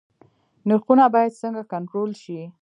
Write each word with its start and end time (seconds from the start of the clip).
نرخونه 0.67 1.05
باید 1.13 1.37
څنګه 1.41 1.63
کنټرول 1.73 2.11
شي؟ 2.21 2.39